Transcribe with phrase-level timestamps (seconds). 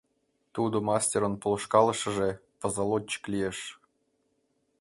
[0.53, 3.59] Тудо мастерын полышкалышыже— позолотчик лиеш.